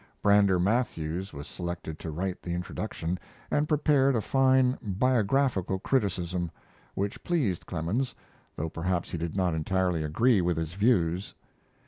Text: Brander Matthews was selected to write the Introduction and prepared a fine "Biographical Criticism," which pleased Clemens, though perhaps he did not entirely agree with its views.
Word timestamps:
Brander 0.23 0.59
Matthews 0.59 1.31
was 1.31 1.45
selected 1.47 1.99
to 1.99 2.09
write 2.09 2.41
the 2.41 2.55
Introduction 2.55 3.19
and 3.51 3.69
prepared 3.69 4.15
a 4.15 4.21
fine 4.21 4.75
"Biographical 4.81 5.77
Criticism," 5.77 6.49
which 6.95 7.23
pleased 7.23 7.67
Clemens, 7.67 8.15
though 8.55 8.69
perhaps 8.69 9.11
he 9.11 9.19
did 9.19 9.35
not 9.37 9.53
entirely 9.53 10.01
agree 10.03 10.41
with 10.41 10.57
its 10.57 10.73
views. 10.73 11.35